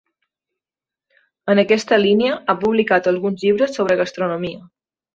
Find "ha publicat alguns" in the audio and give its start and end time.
2.47-3.47